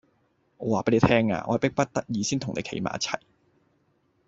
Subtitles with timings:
[0.57, 3.19] 我話俾你聽啊，我係逼不得已先同你企埋一齊